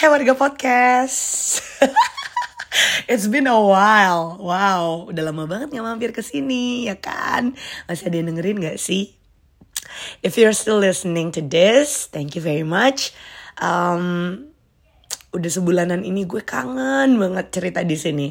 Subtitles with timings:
[0.00, 1.60] Hai warga podcast.
[3.12, 4.40] It's been a while.
[4.40, 7.52] Wow, udah lama banget gak mampir ke sini, ya kan?
[7.84, 9.12] Masih ada yang dengerin gak sih?
[10.24, 13.12] If you're still listening to this, thank you very much.
[13.60, 14.48] Um,
[15.36, 18.28] udah sebulanan ini gue kangen banget cerita di sini.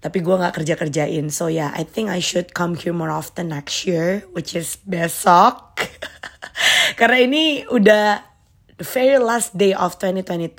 [0.00, 1.28] Tapi gue gak kerja-kerjain.
[1.28, 5.84] So yeah, I think I should come here more often next year, which is besok.
[6.98, 8.27] Karena ini udah
[8.78, 10.54] the very last day of 2022.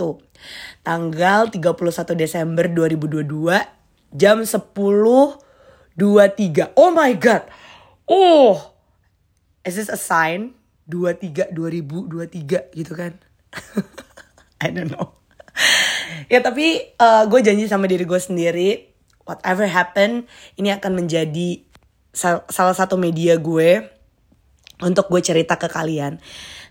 [0.83, 3.79] Tanggal 31 Desember 2022
[4.13, 5.39] jam 10.23.
[6.75, 7.47] Oh my god.
[8.05, 8.75] Oh.
[9.63, 10.53] Is this a sign?
[10.91, 13.15] 23 2023 gitu kan.
[14.63, 15.15] I don't know.
[16.31, 18.69] ya tapi uh, gue janji sama diri gue sendiri
[19.27, 20.23] whatever happen
[20.55, 21.59] ini akan menjadi
[22.15, 23.83] sal salah satu media gue
[24.79, 26.23] untuk gue cerita ke kalian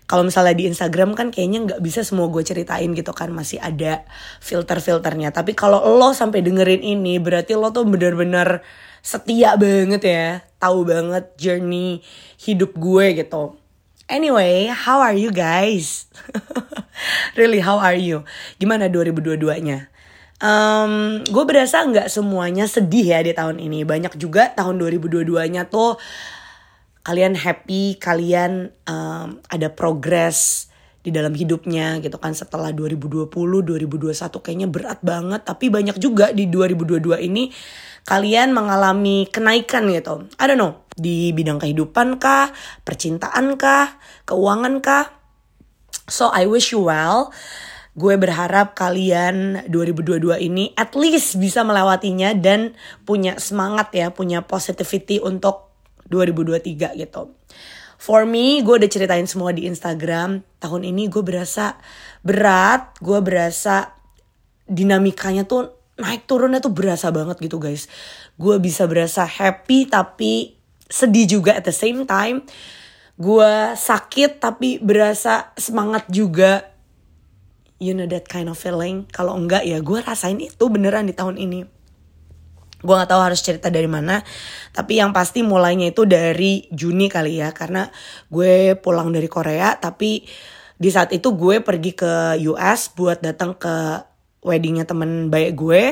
[0.09, 4.01] kalau misalnya di Instagram kan kayaknya nggak bisa semua gue ceritain gitu kan masih ada
[4.41, 5.29] filter-filternya.
[5.29, 8.65] Tapi kalau lo sampai dengerin ini berarti lo tuh bener-bener
[9.05, 10.25] setia banget ya
[10.57, 12.01] tahu banget journey
[12.41, 13.53] hidup gue gitu.
[14.09, 16.09] Anyway how are you guys?
[17.37, 18.25] Really how are you?
[18.57, 19.93] Gimana 2022 nya
[20.39, 23.83] Um, gue berasa nggak semuanya sedih ya di tahun ini.
[23.83, 25.99] Banyak juga tahun 2022-nya tuh
[27.03, 30.69] kalian happy, kalian um, ada progres
[30.99, 36.51] di dalam hidupnya gitu kan setelah 2020, 2021 kayaknya berat banget tapi banyak juga di
[36.51, 37.55] 2022 ini
[38.03, 40.27] kalian mengalami kenaikan gitu.
[40.35, 42.51] I don't know, di bidang kehidupan kah,
[42.83, 43.95] percintaan kah,
[44.27, 45.05] keuangan kah.
[46.09, 47.31] So I wish you well.
[47.97, 55.19] Gue berharap kalian 2022 ini at least bisa melewatinya dan punya semangat ya, punya positivity
[55.19, 55.68] untuk
[56.09, 57.33] 2023 gitu.
[57.99, 60.39] For me, gue udah ceritain semua di Instagram.
[60.63, 61.75] Tahun ini gue berasa
[62.23, 63.91] berat, gue berasa
[64.69, 67.91] dinamikanya tuh naik turunnya tuh berasa banget gitu guys.
[68.39, 70.55] Gue bisa berasa happy tapi
[70.87, 72.47] sedih juga at the same time.
[73.19, 76.71] Gue sakit tapi berasa semangat juga.
[77.83, 79.11] You know that kind of feeling.
[79.11, 81.78] Kalau enggak ya gue rasain itu beneran di tahun ini
[82.79, 84.23] gue gak tahu harus cerita dari mana
[84.71, 87.91] tapi yang pasti mulainya itu dari Juni kali ya karena
[88.31, 90.23] gue pulang dari Korea tapi
[90.79, 94.07] di saat itu gue pergi ke US buat datang ke
[94.39, 95.83] weddingnya temen baik gue.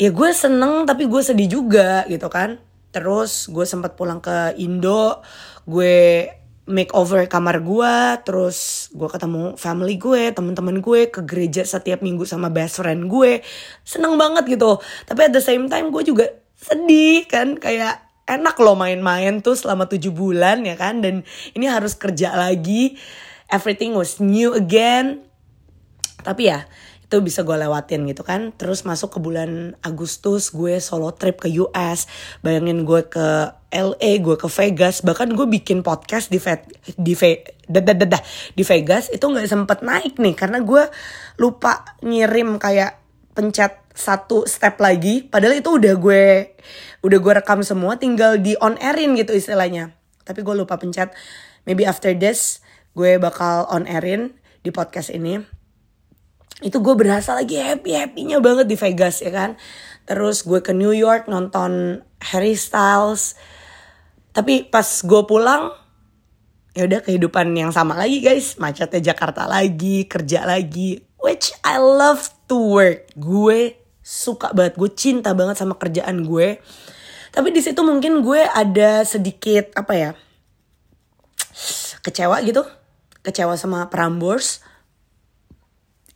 [0.00, 2.58] Ya gue seneng tapi gue sedih juga gitu kan.
[2.90, 5.20] Terus gue sempat pulang ke Indo
[5.68, 6.28] gue
[6.64, 7.94] makeover kamar gue
[8.24, 13.44] terus gue ketemu family gue teman-teman gue ke gereja setiap minggu sama best friend gue.
[13.84, 14.80] Seneng banget gitu.
[15.04, 16.24] Tapi at the same time gue juga
[16.56, 21.04] sedih kan kayak enak loh main-main tuh selama tujuh bulan ya kan?
[21.04, 22.96] Dan ini harus kerja lagi.
[23.52, 25.20] Everything was new again.
[26.24, 26.64] Tapi ya
[27.14, 28.50] itu bisa gue lewatin gitu kan.
[28.58, 32.10] Terus masuk ke bulan Agustus gue solo trip ke US
[32.42, 35.06] bayangin gue ke LA gue ke Vegas.
[35.06, 36.66] Bahkan gue bikin podcast di Ve
[36.98, 38.18] di Ve dadah,
[38.58, 40.90] di Vegas itu nggak sempet naik nih karena gue
[41.38, 42.98] lupa ngirim kayak
[43.38, 45.22] pencet satu step lagi.
[45.22, 46.58] Padahal itu udah gue
[47.06, 49.94] udah gue rekam semua tinggal di on airin gitu istilahnya.
[50.26, 51.14] Tapi gue lupa pencet.
[51.62, 52.58] Maybe after this
[52.98, 54.34] gue bakal on airin
[54.66, 55.63] di podcast ini
[56.62, 59.58] itu gue berasa lagi happy happynya banget di Vegas ya kan?
[60.06, 63.34] Terus gue ke New York nonton Harry Styles.
[64.30, 65.74] Tapi pas gue pulang
[66.74, 68.54] ya udah kehidupan yang sama lagi guys.
[68.62, 71.02] Macetnya Jakarta lagi kerja lagi.
[71.18, 73.10] Which I love to work.
[73.18, 76.62] Gue suka banget gue cinta banget sama kerjaan gue.
[77.34, 80.10] Tapi di situ mungkin gue ada sedikit apa ya
[82.04, 82.62] kecewa gitu.
[83.24, 84.60] Kecewa sama Prambors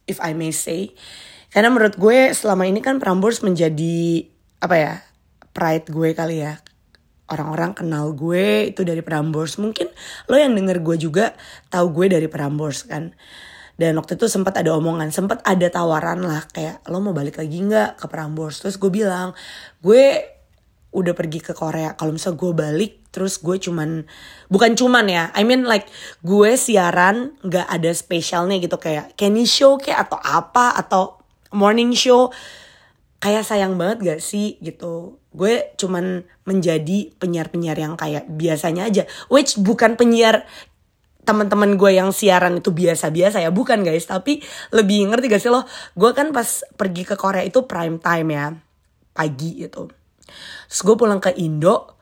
[0.09, 0.97] if I may say.
[1.53, 4.27] Karena menurut gue selama ini kan Prambors menjadi
[4.59, 4.95] apa ya
[5.53, 6.59] pride gue kali ya.
[7.29, 9.61] Orang-orang kenal gue itu dari Prambors.
[9.61, 9.93] Mungkin
[10.33, 11.37] lo yang denger gue juga
[11.69, 13.13] tahu gue dari Prambors kan.
[13.79, 17.63] Dan waktu itu sempat ada omongan, sempat ada tawaran lah kayak lo mau balik lagi
[17.63, 18.59] nggak ke Prambors.
[18.59, 19.39] Terus gue bilang,
[19.79, 20.38] gue
[20.93, 21.93] udah pergi ke Korea.
[21.95, 24.09] Kalau misal gue balik, terus gue cuman
[24.49, 25.89] bukan cuman ya, I mean like
[26.25, 31.19] gue siaran nggak ada spesialnya gitu kayak Kenny Show kayak atau apa atau
[31.53, 32.33] morning show.
[33.19, 35.19] Kayak sayang banget gak sih gitu.
[35.35, 39.11] Gue cuman menjadi penyiar-penyiar yang kayak biasanya aja.
[39.27, 40.47] Which bukan penyiar
[41.27, 44.41] teman-teman gue yang siaran itu biasa-biasa ya bukan guys tapi
[44.73, 48.47] lebih ngerti gak sih lo gue kan pas pergi ke Korea itu prime time ya
[49.13, 49.93] pagi gitu
[50.69, 51.97] terus gue pulang ke Indo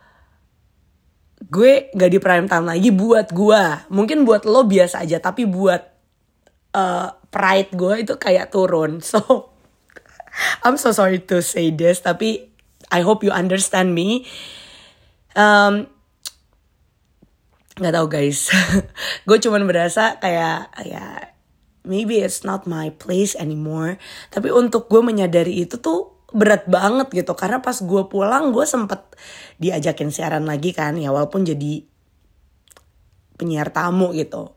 [1.47, 3.63] gue gak di prime time lagi buat gue
[3.93, 5.97] mungkin buat lo biasa aja tapi buat
[6.77, 9.01] uh, pride gue itu kayak turun.
[9.05, 9.53] So
[10.61, 12.53] I'm so sorry to say this tapi
[12.93, 14.29] I hope you understand me.
[15.33, 15.89] Um,
[17.77, 18.53] tahu guys.
[19.29, 21.33] Gue cuman berasa kayak ya
[21.89, 23.97] maybe it's not my place anymore.
[24.29, 27.33] Tapi untuk gue menyadari itu tuh berat banget gitu.
[27.33, 29.01] Karena pas gue pulang gue sempet
[29.57, 31.01] diajakin siaran lagi kan.
[31.01, 31.89] Ya walaupun jadi
[33.41, 34.53] penyiar tamu gitu.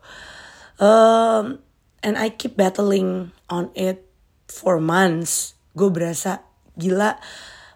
[0.80, 1.64] Um,
[2.04, 4.04] and I keep battling on it
[4.52, 5.56] for months.
[5.72, 6.44] Gue berasa
[6.76, 7.16] gila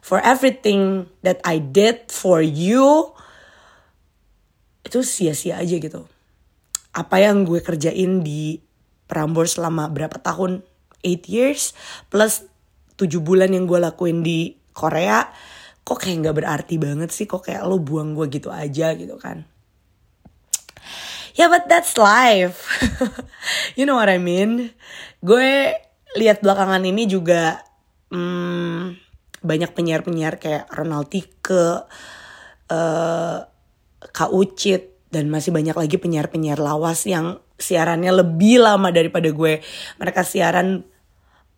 [0.04, 3.16] for everything that I did for you
[4.84, 6.04] itu sia-sia aja gitu.
[6.92, 8.60] Apa yang gue kerjain di
[9.08, 10.62] Prambors selama berapa tahun?
[11.04, 11.76] 8 years?
[12.08, 12.48] Plus
[13.04, 15.28] 7 bulan yang gue lakuin di Korea
[15.84, 17.28] kok kayak nggak berarti banget sih?
[17.28, 19.44] Kok kayak lo buang gue gitu aja gitu kan?
[21.34, 22.66] Ya yeah, but that's life.
[23.78, 24.72] You know what I mean?
[25.20, 25.76] Gue
[26.16, 27.60] lihat belakangan ini juga
[28.14, 28.96] hmm,
[29.44, 31.84] banyak penyiar-penyiar kayak Ronald Tike
[32.72, 33.38] uh,
[34.00, 39.60] Kak Ucit dan masih banyak lagi penyiar-penyiar lawas yang siarannya lebih lama daripada gue.
[40.00, 40.86] Mereka siaran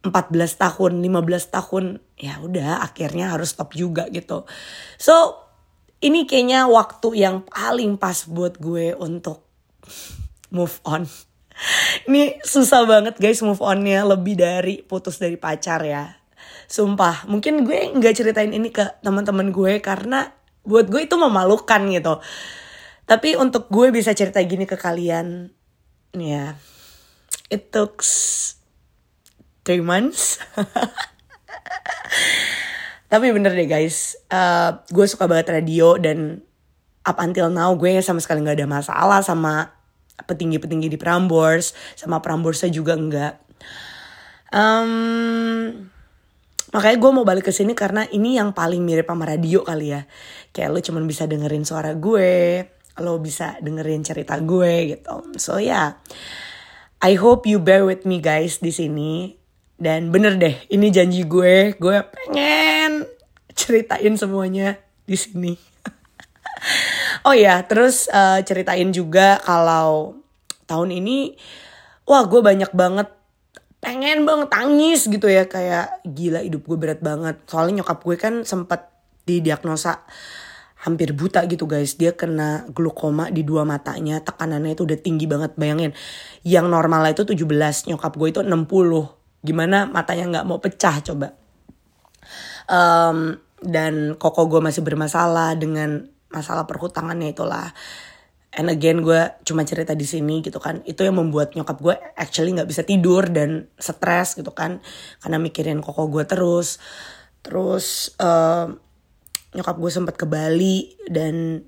[0.05, 1.85] 14 tahun, 15 tahun.
[2.21, 4.45] Ya udah akhirnya harus stop juga gitu.
[5.01, 5.41] So,
[6.05, 9.41] ini kayaknya waktu yang paling pas buat gue untuk
[10.53, 11.09] move on.
[12.11, 16.13] Ini susah banget guys move onnya lebih dari putus dari pacar ya.
[16.67, 20.35] Sumpah, mungkin gue nggak ceritain ini ke teman-teman gue karena
[20.65, 22.19] buat gue itu memalukan gitu
[23.05, 25.53] tapi untuk gue bisa cerita gini ke kalian
[26.17, 26.57] ya
[27.53, 28.01] it took
[29.65, 30.39] three months
[33.11, 36.45] tapi bener deh guys uh, gue suka banget radio dan
[37.05, 39.73] up until now gue sama sekali nggak ada masalah sama
[40.29, 43.33] petinggi-petinggi di Prambors sama Pramborsnya juga enggak
[44.53, 45.91] um,
[46.75, 50.03] Makanya gue mau balik ke sini karena ini yang paling mirip sama radio kali ya.
[50.51, 52.67] Kayak lo cuman bisa dengerin suara gue,
[52.99, 55.39] lo bisa dengerin cerita gue gitu.
[55.39, 55.89] So ya, yeah.
[56.99, 59.39] I hope you bear with me guys di sini.
[59.75, 63.03] Dan bener deh, ini janji gue, gue pengen
[63.51, 65.53] ceritain semuanya di sini.
[67.27, 70.15] oh ya, terus uh, ceritain juga kalau
[70.63, 71.35] tahun ini,
[72.07, 73.11] wah gue banyak banget
[73.83, 77.37] pengen banget tangis gitu ya kayak gila hidup gue berat banget.
[77.45, 78.89] Soalnya nyokap gue kan sempat
[79.29, 80.07] didiagnosa
[80.81, 81.93] hampir buta gitu guys.
[81.93, 85.93] Dia kena glukoma di dua matanya tekanannya itu udah tinggi banget bayangin.
[86.41, 89.14] Yang normal itu 17 nyokap gue itu 60
[89.45, 91.37] gimana matanya nggak mau pecah coba.
[92.65, 97.69] Um, dan koko gue masih bermasalah dengan masalah perhutangannya itulah.
[98.55, 100.81] And again gue cuma cerita di sini gitu kan.
[100.87, 104.81] Itu yang membuat nyokap gue actually nggak bisa tidur dan stres gitu kan.
[105.21, 106.81] Karena mikirin koko gue terus.
[107.45, 108.73] Terus uh,
[109.53, 111.63] nyokap gue sempat ke Bali dan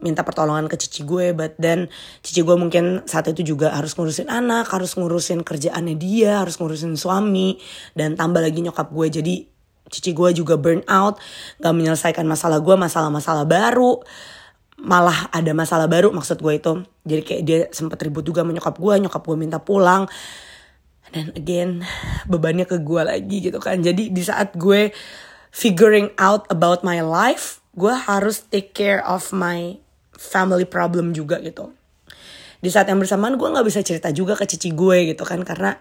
[0.00, 1.88] minta pertolongan ke cici gue but then
[2.24, 6.96] cici gue mungkin saat itu juga harus ngurusin anak harus ngurusin kerjaannya dia harus ngurusin
[6.96, 7.60] suami
[7.92, 9.06] dan tambah lagi nyokap gue.
[9.08, 9.34] Jadi
[9.90, 11.20] cici gue juga burn out
[11.60, 14.00] gak menyelesaikan masalah gue masalah-masalah baru.
[14.80, 16.72] Malah ada masalah baru maksud gue itu.
[17.04, 20.08] Jadi kayak dia sempat ribut juga menyokap gue nyokap gue minta pulang.
[21.10, 21.84] Dan again
[22.30, 23.84] bebannya ke gue lagi gitu kan.
[23.84, 24.94] Jadi di saat gue
[25.50, 29.78] figuring out about my life gue harus take care of my
[30.20, 31.72] family problem juga gitu
[32.60, 35.80] di saat yang bersamaan gue nggak bisa cerita juga ke cici gue gitu kan karena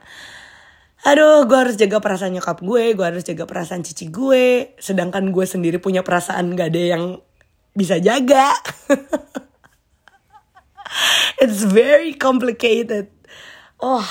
[1.03, 5.43] aduh gue harus jaga perasaan nyokap gue gue harus jaga perasaan cici gue sedangkan gue
[5.43, 7.03] sendiri punya perasaan gak ada yang
[7.79, 8.51] bisa jaga.
[11.43, 13.07] It's very complicated.
[13.79, 14.03] Oh,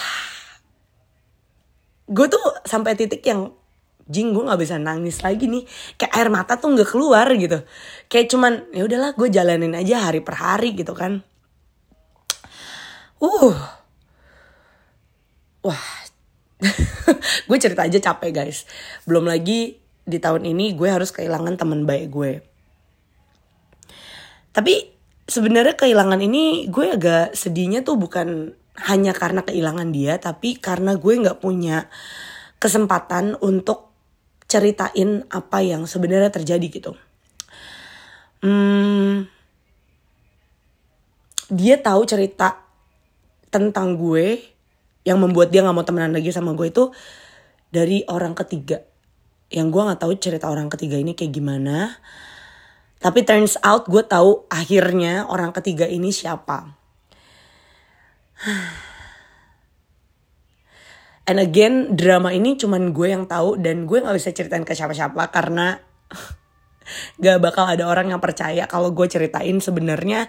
[2.08, 3.52] gue tuh sampai titik yang
[4.08, 5.64] jing gue nggak bisa nangis lagi nih.
[6.00, 7.62] Kayak air mata tuh nggak keluar gitu.
[8.08, 11.22] Kayak cuman ya udahlah gue jalanin aja hari per hari gitu kan.
[13.20, 13.54] Uh.
[15.62, 15.84] Wah.
[17.50, 18.66] Gue cerita aja capek guys.
[19.06, 22.32] Belum lagi di tahun ini gue harus kehilangan teman baik gue
[24.58, 24.90] tapi
[25.28, 28.58] sebenarnya kehilangan ini gue agak sedihnya tuh bukan
[28.90, 31.86] hanya karena kehilangan dia, tapi karena gue nggak punya
[32.58, 33.87] kesempatan untuk
[34.48, 36.92] ceritain apa yang sebenarnya terjadi gitu.
[38.40, 39.28] Hmm,
[41.52, 42.64] dia tahu cerita
[43.52, 44.40] tentang gue
[45.04, 46.90] yang membuat dia nggak mau temenan lagi sama gue itu
[47.68, 48.80] dari orang ketiga.
[49.52, 51.94] Yang gue nggak tahu cerita orang ketiga ini kayak gimana
[52.98, 56.74] tapi turns out gue tahu akhirnya orang ketiga ini siapa.
[61.28, 65.28] and again drama ini cuman gue yang tahu dan gue nggak bisa ceritain ke siapa-siapa
[65.28, 65.76] karena
[67.22, 69.60] gak bakal ada orang yang percaya kalau gue ceritain.
[69.60, 70.24] Sebenarnya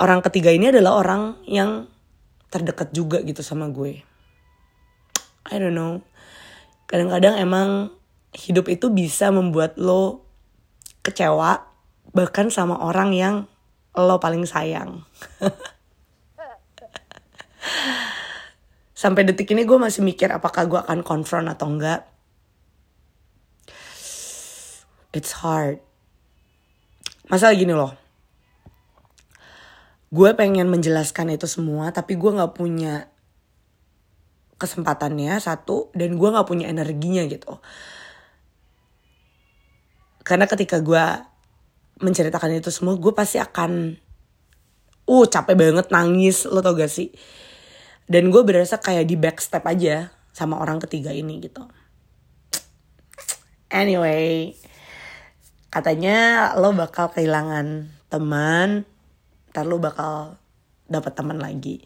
[0.00, 1.92] orang ketiga ini adalah orang yang
[2.48, 4.00] terdekat juga gitu sama gue.
[5.52, 6.00] I don't know.
[6.88, 7.92] Kadang-kadang emang
[8.32, 10.24] hidup itu bisa membuat lo
[11.04, 11.68] kecewa
[12.10, 13.46] bahkan sama orang yang
[13.94, 15.02] lo paling sayang
[19.00, 22.04] sampai detik ini gue masih mikir apakah gue akan konfront atau enggak.
[25.16, 25.80] It's hard.
[27.32, 27.96] Masalah gini loh.
[30.12, 33.08] Gue pengen menjelaskan itu semua tapi gue nggak punya
[34.60, 37.56] kesempatannya satu dan gue nggak punya energinya gitu.
[40.20, 41.04] Karena ketika gue
[42.04, 43.96] menceritakan itu semua gue pasti akan
[45.08, 47.08] uh capek banget nangis lo tau gak sih
[48.10, 51.62] dan gue berasa kayak di backstep aja sama orang ketiga ini gitu.
[53.70, 54.58] Anyway
[55.70, 58.82] katanya lo bakal kehilangan teman
[59.54, 60.34] ntar lu bakal
[60.90, 61.78] dapat teman lagi.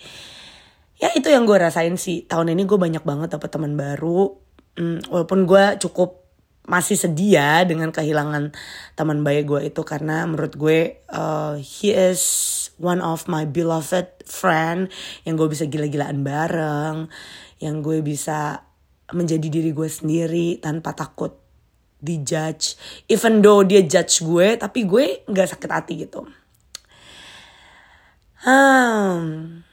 [0.97, 2.25] Ya itu yang gue rasain sih.
[2.25, 4.41] Tahun ini gue banyak banget dapet teman baru.
[4.81, 6.24] Hmm, walaupun gue cukup
[6.65, 8.57] masih sedia dengan kehilangan
[8.97, 12.23] teman baik gue itu karena menurut gue uh, he is
[12.81, 14.89] one of my beloved friend
[15.29, 17.13] yang gue bisa gila-gilaan bareng
[17.61, 18.65] yang gue bisa
[19.13, 21.37] menjadi diri gue sendiri tanpa takut
[22.01, 22.81] dijudge
[23.13, 26.25] even though dia judge gue tapi gue nggak sakit hati gitu
[28.45, 29.65] Hmm.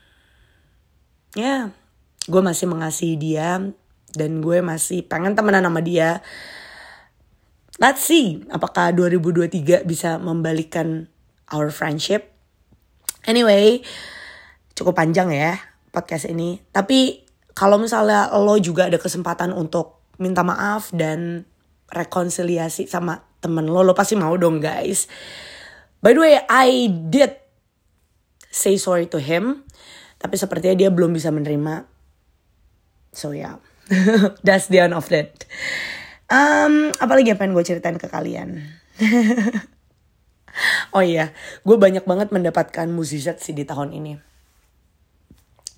[1.36, 1.62] Ya, yeah,
[2.32, 3.60] gue masih mengasihi dia
[4.16, 6.24] dan gue masih pengen temenan sama dia.
[7.82, 11.10] Let's see apakah 2023 bisa membalikan
[11.50, 12.30] our friendship.
[13.26, 13.82] Anyway,
[14.78, 15.58] cukup panjang ya
[15.90, 16.62] podcast ini.
[16.70, 17.26] Tapi
[17.58, 21.50] kalau misalnya lo juga ada kesempatan untuk minta maaf dan
[21.90, 25.10] rekonsiliasi sama temen lo, lo pasti mau dong guys.
[26.06, 27.42] By the way, I did
[28.52, 29.64] say sorry to him
[30.20, 31.88] tapi sepertinya dia belum bisa menerima
[33.16, 33.58] so yeah.
[34.46, 35.48] that's the end of that
[36.32, 38.64] um, apalagi yang pengen gue ceritain ke kalian?
[40.92, 41.32] Oh iya
[41.64, 44.20] gue banyak banget mendapatkan mukjizat sih di tahun ini.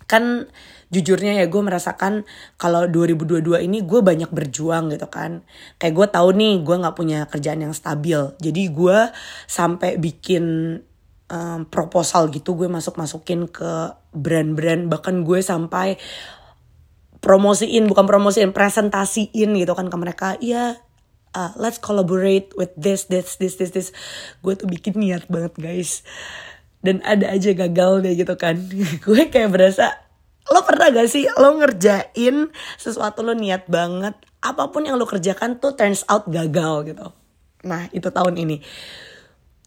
[0.09, 0.49] Kan
[0.93, 2.25] jujurnya ya gue merasakan
[2.61, 5.45] kalau 2022 ini gue banyak berjuang gitu kan.
[5.77, 8.19] Kayak gue tahu nih gue nggak punya kerjaan yang stabil.
[8.41, 8.97] Jadi gue
[9.45, 10.45] sampai bikin
[11.29, 14.89] um, proposal gitu gue masuk masukin ke brand-brand.
[14.89, 15.97] Bahkan gue sampai
[17.23, 20.35] promosiin bukan promosiin presentasiin gitu kan ke mereka.
[20.43, 20.83] Iya
[21.33, 23.89] uh, let's collaborate with this this this this this.
[24.45, 26.05] Gue tuh bikin niat banget guys.
[26.83, 28.59] Dan ada aja gagal deh gitu kan.
[29.05, 30.03] Gue kayak berasa
[30.51, 34.11] lo pernah gak sih lo ngerjain sesuatu lo niat banget
[34.43, 37.07] apa pun yang lo kerjakan tuh turns out gagal gitu.
[37.63, 38.59] Nah itu tahun ini.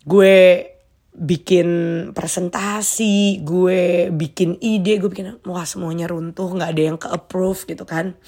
[0.04, 0.75] Gue
[1.16, 1.68] bikin
[2.12, 7.88] presentasi, gue bikin ide, gue bikin wah semuanya runtuh, nggak ada yang ke approve gitu
[7.88, 8.20] kan.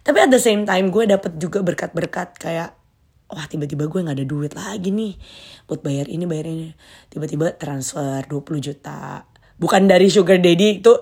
[0.00, 2.72] Tapi at the same time gue dapet juga berkat-berkat kayak
[3.28, 5.14] wah tiba-tiba gue nggak ada duit lagi nih
[5.68, 6.72] buat bayar ini bayar ini.
[7.12, 9.28] Tiba-tiba transfer 20 juta.
[9.60, 10.96] Bukan dari sugar daddy itu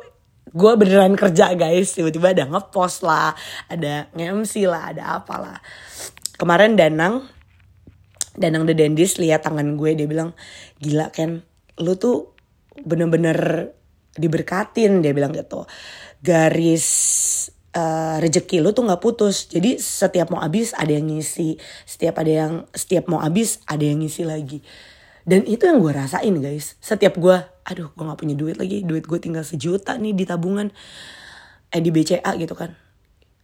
[0.50, 1.94] gue beneran kerja guys.
[1.94, 3.30] Tiba-tiba ada ngepost lah,
[3.70, 5.62] ada nge-MC lah, ada apalah.
[6.34, 7.37] Kemarin Danang
[8.38, 10.32] Danang The Dendis lihat tangan gue dia bilang
[10.78, 11.42] gila Ken
[11.78, 12.34] lu tuh
[12.82, 13.70] bener-bener
[14.18, 15.00] diberkatin.
[15.00, 15.64] Dia bilang gitu.
[16.20, 16.86] Garis
[17.74, 19.48] uh, rezeki lu tuh nggak putus.
[19.48, 21.56] Jadi setiap mau habis ada yang ngisi.
[21.86, 24.60] Setiap ada yang setiap mau habis ada yang ngisi lagi.
[25.28, 26.76] Dan itu yang gue rasain guys.
[26.82, 27.36] Setiap gue
[27.68, 28.82] aduh gue nggak punya duit lagi.
[28.82, 30.74] Duit gue tinggal sejuta nih di tabungan.
[31.70, 32.74] Eh di BCA gitu kan.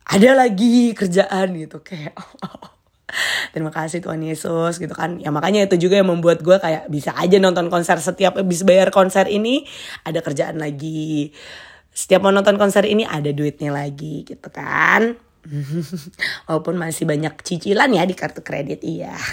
[0.04, 1.80] Ada lagi kerjaan gitu.
[1.80, 2.18] Kayak
[3.54, 5.18] terima kasih Tuhan Yesus gitu kan.
[5.22, 8.90] Ya makanya itu juga yang membuat gue kayak bisa aja nonton konser setiap habis bayar
[8.90, 9.64] konser ini
[10.02, 11.30] ada kerjaan lagi.
[11.94, 15.14] Setiap mau nonton konser ini ada duitnya lagi gitu kan.
[16.48, 19.14] Walaupun masih banyak cicilan ya di kartu kredit iya.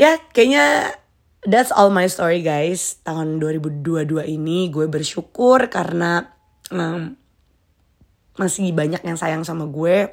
[0.00, 0.96] Ya kayaknya
[1.44, 2.96] that's all my story guys.
[3.04, 6.24] Tahun 2022 ini gue bersyukur karena
[6.72, 7.20] um,
[8.40, 10.08] masih banyak yang sayang sama gue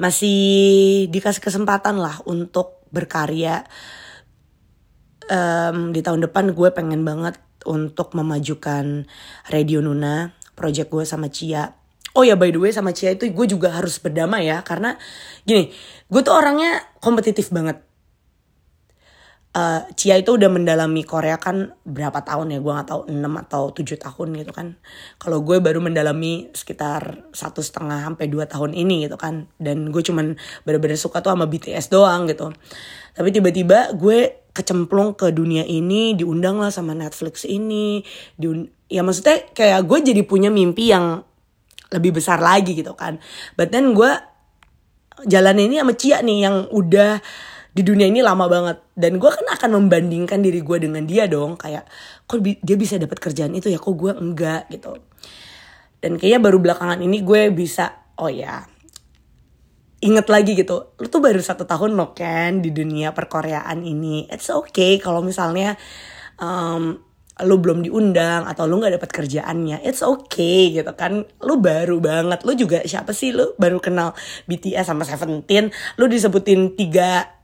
[0.00, 0.38] masih
[1.12, 3.68] dikasih kesempatan lah untuk berkarya.
[5.30, 7.38] Um, di tahun depan gue pengen banget
[7.68, 9.06] untuk memajukan
[9.52, 11.76] Radio Nuna project gue sama Cia.
[12.16, 14.98] Oh ya by the way sama Cia itu gue juga harus berdamai ya karena
[15.46, 15.70] gini
[16.10, 17.78] gue tuh orangnya kompetitif banget
[19.56, 22.58] uh, Cia itu udah mendalami Korea kan berapa tahun ya?
[22.62, 24.78] Gue nggak tahu 6 atau 7 tahun gitu kan.
[25.18, 29.50] Kalau gue baru mendalami sekitar satu setengah sampai dua tahun ini gitu kan.
[29.58, 32.54] Dan gue cuman bener-bener suka tuh sama BTS doang gitu.
[33.14, 38.02] Tapi tiba-tiba gue kecemplung ke dunia ini diundang lah sama Netflix ini
[38.34, 41.22] diun ya maksudnya kayak gue jadi punya mimpi yang
[41.90, 43.18] lebih besar lagi gitu kan.
[43.54, 44.10] But then gue
[45.26, 47.20] jalan ini sama Cia nih yang udah
[47.70, 48.82] di dunia ini lama banget.
[48.94, 51.54] Dan gue kan akan membandingkan diri gue dengan dia dong.
[51.54, 51.86] Kayak
[52.26, 53.78] kok dia bisa dapat kerjaan itu ya?
[53.78, 54.98] Kok gue enggak gitu.
[56.00, 58.64] Dan kayaknya baru belakangan ini gue bisa oh ya
[60.00, 60.96] inget lagi gitu.
[60.96, 64.26] Lu tuh baru satu tahun lo kan di dunia perkoreaan ini.
[64.32, 65.76] It's okay kalau misalnya
[66.40, 66.96] um,
[67.40, 69.84] lu belum diundang atau lu nggak dapat kerjaannya.
[69.84, 71.28] It's okay gitu kan.
[71.44, 72.48] Lu baru banget.
[72.48, 73.36] Lu juga siapa sih?
[73.36, 74.16] Lu baru kenal
[74.48, 75.68] BTS sama Seventeen.
[76.00, 77.39] Lu disebutin tiga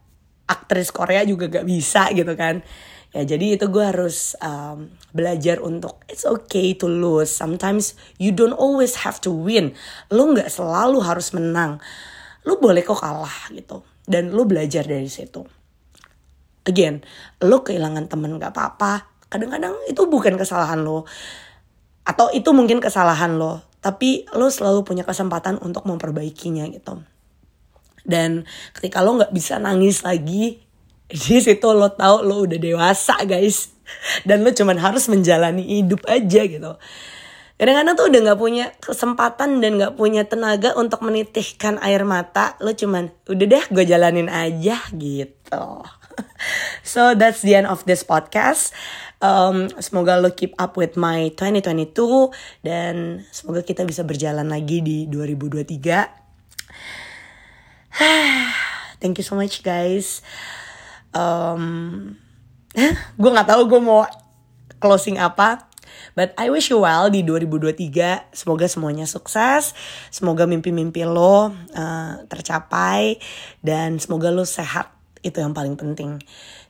[0.47, 2.62] aktris Korea juga gak bisa gitu kan.
[3.15, 7.33] Ya jadi itu gue harus um, belajar untuk it's okay to lose.
[7.33, 9.73] Sometimes you don't always have to win.
[10.12, 11.81] Lu nggak selalu harus menang.
[12.45, 13.81] Lu boleh kok kalah gitu.
[14.05, 15.43] Dan lu belajar dari situ.
[16.67, 17.00] Again
[17.41, 19.09] lu kehilangan temen gak apa-apa.
[19.26, 21.09] Kadang-kadang itu bukan kesalahan lo
[22.07, 27.03] atau itu mungkin kesalahan lo tapi lo selalu punya kesempatan untuk memperbaikinya gitu
[28.07, 30.63] dan ketika lo nggak bisa nangis lagi
[31.11, 33.75] di situ lo tahu lo udah dewasa guys.
[34.27, 36.75] Dan lo cuman harus menjalani hidup aja gitu.
[37.57, 42.75] Kadang-kadang tuh udah nggak punya kesempatan dan nggak punya tenaga untuk menitihkan air mata lo
[42.77, 45.67] cuman udah deh gue jalanin aja gitu.
[46.85, 48.73] So that's the end of this podcast.
[49.25, 51.93] Um, semoga lo keep up with my 2022
[52.65, 56.27] dan semoga kita bisa berjalan lagi di 2023.
[59.00, 60.21] Thank you so much guys.
[61.17, 62.17] Um,
[63.21, 64.05] gue nggak tahu gue mau
[64.76, 65.65] closing apa.
[66.17, 68.33] But I wish you well di 2023.
[68.33, 69.76] Semoga semuanya sukses.
[70.09, 73.21] Semoga mimpi-mimpi lo uh, tercapai.
[73.61, 74.93] Dan semoga lo sehat.
[75.25, 76.21] Itu yang paling penting.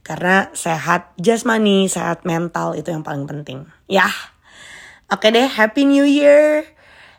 [0.07, 3.67] Karena sehat jasmani, sehat mental itu yang paling penting.
[3.91, 4.07] Ya.
[5.11, 6.76] Oke deh, Happy New Year.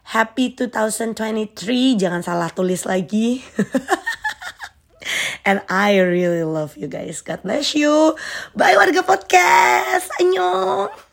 [0.08, 2.00] Happy 2023.
[2.00, 3.43] Jangan salah tulis lagi.
[5.48, 7.24] And I really love you guys.
[7.24, 8.15] God bless you.
[8.56, 10.12] Bye warga podcast.
[10.20, 11.07] Annyeong.